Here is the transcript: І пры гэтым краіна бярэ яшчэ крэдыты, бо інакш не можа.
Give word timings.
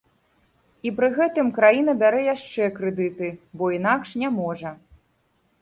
І 0.89 0.91
пры 0.99 1.09
гэтым 1.17 1.51
краіна 1.57 1.95
бярэ 2.01 2.21
яшчэ 2.35 2.71
крэдыты, 2.79 3.29
бо 3.61 3.71
інакш 3.77 4.15
не 4.23 4.29
можа. 4.43 4.77